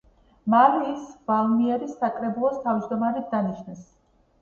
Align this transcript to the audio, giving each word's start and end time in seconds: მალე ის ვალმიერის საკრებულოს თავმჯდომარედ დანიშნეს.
მალე 0.53 0.79
ის 0.93 1.03
ვალმიერის 1.33 1.95
საკრებულოს 2.01 2.61
თავმჯდომარედ 2.67 3.33
დანიშნეს. 3.39 3.89